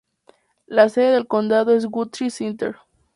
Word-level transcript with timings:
La 0.65 0.89
sede 0.89 1.11
del 1.11 1.27
condado 1.27 1.75
es 1.75 1.85
Guthrie 1.85 2.31
Center. 2.31 2.75